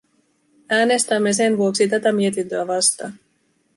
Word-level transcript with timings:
Äänestämme 0.69 1.33
sen 1.33 1.57
vuoksi 1.57 1.87
tätä 1.87 2.11
mietintöä 2.11 2.67
vastaan. 2.67 3.13